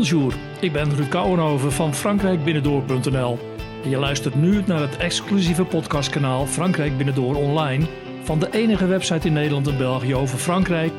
[0.00, 3.38] Bonjour, ik ben Ruud Kouwenhoven van frankrijkbinnendoor.nl.
[3.82, 7.86] En je luistert nu naar het exclusieve podcastkanaal Frankrijk Binnendoor Online
[8.22, 10.92] van de enige website in Nederland en België over Frankrijk.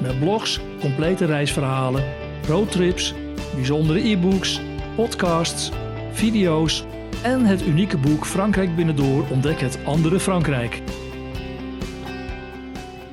[0.00, 2.04] Met blogs, complete reisverhalen,
[2.46, 3.14] roadtrips,
[3.54, 4.60] bijzondere e-books,
[4.94, 5.70] podcasts,
[6.12, 6.84] video's
[7.22, 10.82] en het unieke boek Frankrijk Binnendoor ontdek het andere Frankrijk.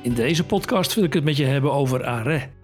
[0.02, 2.61] In deze podcast wil ik het met je hebben over Arrêt.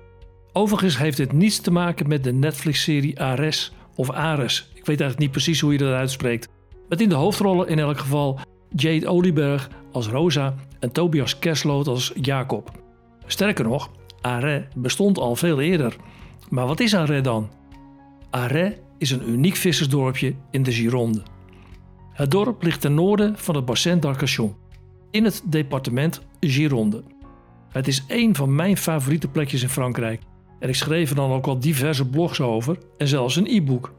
[0.59, 4.61] Overigens heeft dit niets te maken met de Netflix-serie Ares of Ares.
[4.61, 6.49] Ik weet eigenlijk niet precies hoe je dat uitspreekt.
[6.89, 12.13] Met in de hoofdrollen in elk geval Jade Oliberg als Rosa en Tobias Kersloot als
[12.21, 12.71] Jacob.
[13.27, 13.91] Sterker nog,
[14.21, 15.97] Arrêt bestond al veel eerder.
[16.49, 17.51] Maar wat is Arrêt dan?
[18.31, 21.23] Arrêt is een uniek vissersdorpje in de Gironde.
[22.13, 24.57] Het dorp ligt ten noorden van het Bassin d'Arcachon,
[25.11, 27.03] in het departement Gironde.
[27.69, 30.23] Het is een van mijn favoriete plekjes in Frankrijk
[30.59, 33.93] en ik schreef er dan ook al diverse blogs over en zelfs een e-book.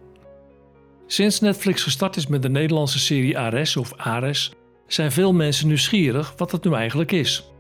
[1.08, 4.52] Sinds Netflix gestart is met de Nederlandse serie Ares of Ares,
[4.88, 7.52] zijn veel mensen nieuwsgierig wat het nu eigenlijk is.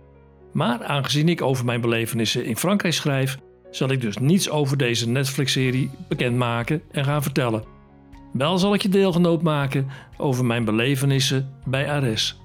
[0.53, 3.38] Maar aangezien ik over mijn belevenissen in Frankrijk schrijf,
[3.72, 7.64] zal ik dus niets over deze Netflix-serie bekendmaken en gaan vertellen.
[8.33, 12.39] Wel zal ik je deelgenoot maken over mijn belevenissen bij Ares.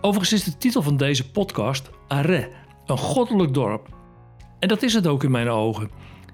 [0.00, 2.46] Overigens is de titel van deze podcast Arès,
[2.86, 3.95] een goddelijk dorp.
[4.58, 5.90] En dat is het ook in mijn ogen.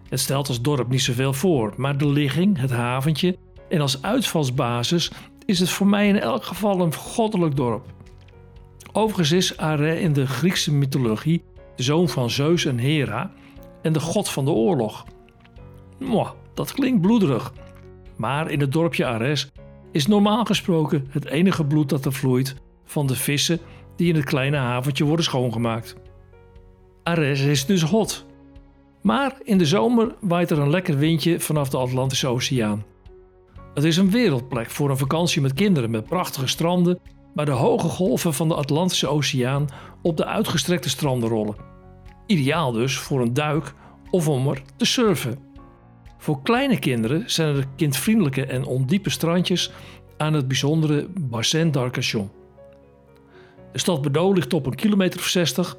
[0.09, 3.37] Het stelt als dorp niet zoveel voor, maar de ligging, het haventje
[3.69, 5.11] en als uitvalsbasis
[5.47, 7.85] is het voor mij in elk geval een goddelijk dorp.
[8.93, 11.43] Overigens is Arès in de Griekse mythologie
[11.77, 13.33] de zoon van Zeus en Hera
[13.83, 15.05] en de god van de oorlog.
[15.99, 17.53] Mwah, dat klinkt bloederig.
[18.17, 19.51] Maar in het dorpje Ares
[19.93, 22.55] is normaal gesproken het enige bloed dat er vloeit
[22.85, 23.59] van de vissen
[23.97, 25.97] die in het kleine haventje worden schoongemaakt.
[27.03, 28.27] Ares is dus hot.
[29.03, 32.85] Maar in de zomer waait er een lekker windje vanaf de Atlantische Oceaan.
[33.75, 36.99] Het is een wereldplek voor een vakantie met kinderen met prachtige stranden,
[37.35, 39.69] waar de hoge golven van de Atlantische Oceaan
[40.03, 41.57] op de uitgestrekte stranden rollen.
[42.27, 43.75] Ideaal dus voor een duik
[44.11, 45.39] of om er te surfen.
[46.19, 49.73] Voor kleine kinderen zijn er kindvriendelijke en ondiepe strandjes
[50.17, 52.31] aan het bijzondere Bassin d'Arcachon.
[53.73, 55.77] De stad Bordeaux ligt op een kilometer of 60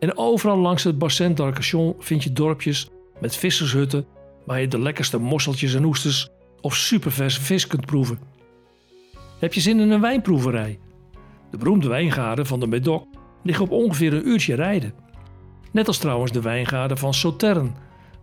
[0.00, 2.90] en overal langs het Bassin d'Arcachon vind je dorpjes
[3.20, 4.06] met vissershutten
[4.46, 6.28] waar je de lekkerste mosseltjes en oesters
[6.60, 8.18] of superverse vis kunt proeven.
[9.38, 10.78] Heb je zin in een wijnproeverij?
[11.50, 13.04] De beroemde wijngaarden van de Médoc
[13.42, 14.94] liggen op ongeveer een uurtje rijden.
[15.72, 17.72] Net als trouwens de wijngaarden van Sauternes,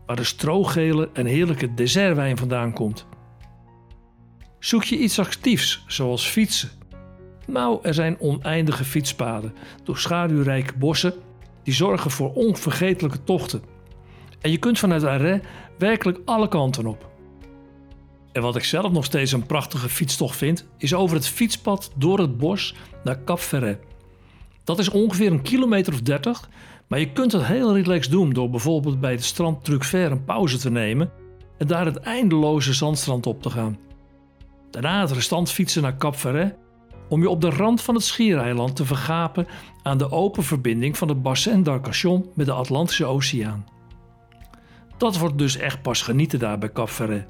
[0.05, 3.05] waar de stroogele en heerlijke dessertwijn vandaan komt.
[4.59, 6.69] Zoek je iets actiefs, zoals fietsen?
[7.47, 11.13] Nou, er zijn oneindige fietspaden door schaduwrijke bossen
[11.67, 13.61] die zorgen voor onvergetelijke tochten.
[14.41, 15.45] En je kunt vanuit Arrêt
[15.77, 17.09] werkelijk alle kanten op.
[18.31, 22.19] En wat ik zelf nog steeds een prachtige fietstocht vind, is over het fietspad door
[22.19, 23.79] het bos naar Cap Ferret.
[24.63, 26.49] Dat is ongeveer een kilometer of 30,
[26.87, 30.57] maar je kunt het heel relaxed doen door bijvoorbeeld bij het strand Trucfer een pauze
[30.57, 31.11] te nemen
[31.57, 33.77] en daar het eindeloze zandstrand op te gaan.
[34.71, 36.55] Daarna het restant fietsen naar Cap Ferret
[37.09, 39.47] om je op de rand van het schiereiland te vergapen
[39.83, 43.65] aan de open verbinding van het Bassin d'Arcachon met de Atlantische Oceaan.
[44.97, 47.27] Dat wordt dus echt pas genieten daar bij Cap Ferret.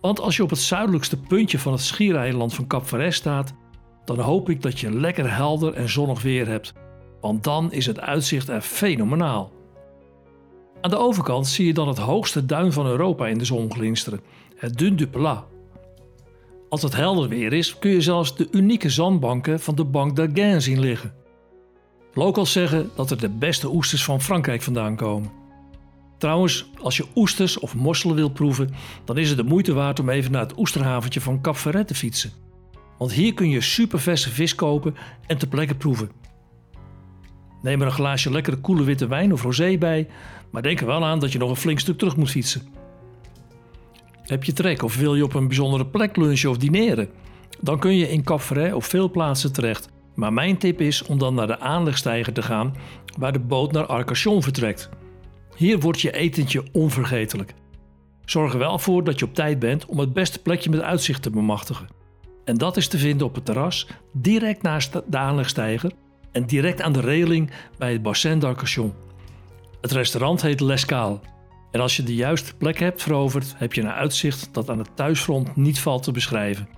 [0.00, 3.54] Want als je op het zuidelijkste puntje van het schiereiland van Cap Ferret staat,
[4.04, 6.72] dan hoop ik dat je lekker helder en zonnig weer hebt,
[7.20, 9.52] want dan is het uitzicht er fenomenaal.
[10.80, 14.20] Aan de overkant zie je dan het hoogste duin van Europa in de zon glinsteren,
[14.56, 15.44] het Dun du Plat.
[16.70, 20.62] Als het helder weer is, kun je zelfs de unieke zandbanken van de Bank d'Arguin
[20.62, 21.12] zien liggen.
[22.14, 25.30] Locals zeggen dat er de beste oesters van Frankrijk vandaan komen.
[26.18, 28.70] Trouwens, als je oesters of mosselen wilt proeven,
[29.04, 31.94] dan is het de moeite waard om even naar het oesterhaventje van Cap Ferret te
[31.94, 32.30] fietsen.
[32.98, 34.94] Want hier kun je superverse vis kopen
[35.26, 36.10] en ter plekke proeven.
[37.62, 40.08] Neem er een glaasje lekkere koele witte wijn of rosé bij,
[40.50, 42.79] maar denk er wel aan dat je nog een flink stuk terug moet fietsen.
[44.30, 47.08] Heb je trek of wil je op een bijzondere plek lunchen of dineren?
[47.60, 48.42] Dan kun je in Cap
[48.72, 49.88] op veel plaatsen terecht.
[50.14, 52.74] Maar mijn tip is om dan naar de aanlegstijger te gaan
[53.18, 54.88] waar de boot naar Arcachon vertrekt.
[55.56, 57.54] Hier wordt je etentje onvergetelijk.
[58.24, 61.22] Zorg er wel voor dat je op tijd bent om het beste plekje met uitzicht
[61.22, 61.86] te bemachtigen.
[62.44, 65.92] En dat is te vinden op het terras, direct naast de aanlegstijger
[66.32, 68.92] en direct aan de reling bij het Bassin d'Arcachon.
[69.80, 71.20] Het restaurant heet L'Escale
[71.70, 74.96] en als je de juiste plek hebt veroverd, heb je een uitzicht dat aan het
[74.96, 76.68] thuisfront niet valt te beschrijven.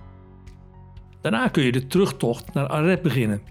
[1.21, 3.41] Daarna kun je de terugtocht naar Arret beginnen.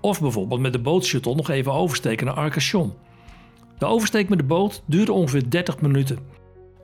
[0.00, 2.92] Of bijvoorbeeld met de bootshuttle nog even oversteken naar Arcachon.
[3.78, 6.18] De oversteek met de boot duurde ongeveer 30 minuten.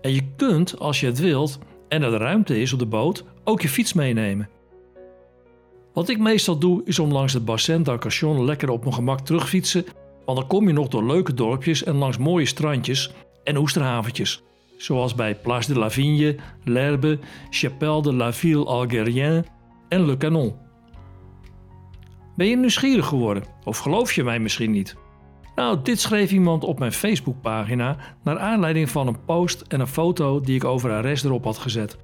[0.01, 1.59] En je kunt, als je het wilt
[1.89, 4.49] en er ruimte is op de boot, ook je fiets meenemen.
[5.93, 9.85] Wat ik meestal doe, is om langs het bassin d'Arcachon lekker op mijn gemak terugfietsen,
[10.25, 13.13] want dan kom je nog door leuke dorpjes en langs mooie strandjes
[13.45, 14.43] en oesterhaventjes,
[14.77, 17.19] zoals bij Place de la Vigne, L'Herbe,
[17.51, 19.45] Chapelle de la Ville Algérienne
[19.89, 20.55] en Le Canon.
[22.37, 24.97] Ben je nieuwsgierig geworden of geloof je mij misschien niet?
[25.55, 30.41] Nou, dit schreef iemand op mijn Facebookpagina naar aanleiding van een post en een foto
[30.41, 31.99] die ik over Arres erop had gezet.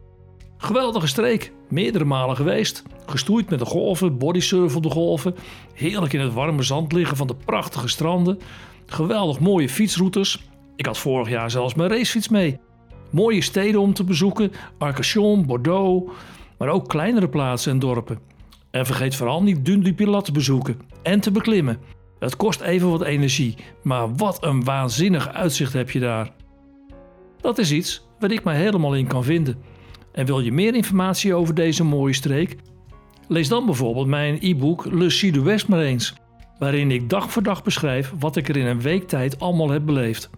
[0.57, 2.83] Geweldige streek, meerdere malen geweest.
[3.07, 5.35] Gestoeid met de golven, bodysurf de golven.
[5.75, 8.39] Heerlijk in het warme zand liggen van de prachtige stranden.
[8.87, 10.49] Geweldig mooie fietsroutes.
[10.77, 12.59] Ik had vorig jaar zelfs mijn racefiets mee.
[13.11, 16.13] Mooie steden om te bezoeken, Arcachon, Bordeaux,
[16.59, 18.19] maar ook kleinere plaatsen en dorpen.
[18.71, 21.79] En vergeet vooral niet Dun te bezoeken en te beklimmen.
[22.19, 26.31] Het kost even wat energie, maar wat een waanzinnig uitzicht heb je daar.
[27.41, 29.63] Dat is iets waar ik mij helemaal in kan vinden.
[30.13, 32.57] En wil je meer informatie over deze mooie streek?
[33.29, 36.15] Lees dan bijvoorbeeld mijn e-book Le Sud-Ouest maar eens,
[36.59, 39.87] waarin ik dag voor dag beschrijf wat ik er in een week tijd allemaal heb
[39.87, 40.31] beleefd.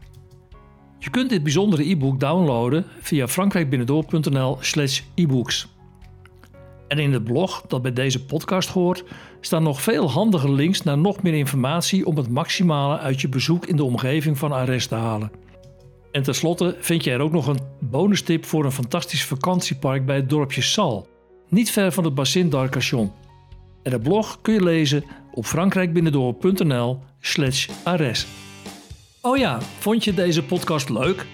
[0.99, 5.69] Je kunt dit bijzondere e-book downloaden via frankrijkbinnendoor.nl/slash e-books.
[6.89, 9.05] En in het blog dat bij deze podcast hoort,
[9.41, 13.67] staan nog veel handige links naar nog meer informatie om het maximale uit je bezoek
[13.67, 15.31] in de omgeving van Arres te halen.
[16.13, 20.31] En tenslotte vind je er ook nog een bonustip voor een fantastisch vakantiepark bij het
[20.31, 21.09] dorpje Sal,
[21.49, 23.13] niet ver van het bassin d'Arcachon.
[23.83, 28.48] En de blog kun je lezen op frankrijkbinnendoor.nl/slash Ares.
[29.29, 31.27] Oh ja, vond je deze podcast leuk?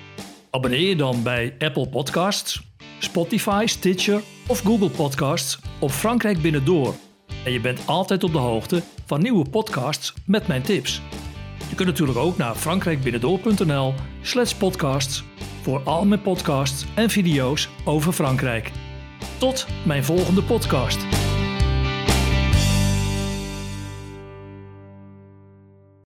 [0.51, 2.63] Abonneer je dan bij Apple Podcasts,
[2.99, 6.95] Spotify, Stitcher of Google Podcasts op Frankrijk Binnendoor.
[7.45, 11.03] En je bent altijd op de hoogte van nieuwe podcasts met mijn tips.
[11.69, 15.25] Je kunt natuurlijk ook naar frankrijkbinnendoor.nl slash podcasts
[15.63, 18.71] voor al mijn podcasts en video's over Frankrijk.
[19.39, 21.14] Tot mijn volgende podcast.